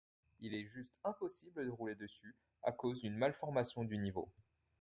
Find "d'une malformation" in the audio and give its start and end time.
3.01-3.83